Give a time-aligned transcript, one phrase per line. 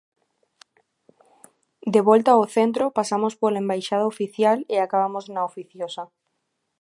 [1.93, 6.03] De volta ao centro, pasamos pola embaixada oficial e acabamos na Oficiosa.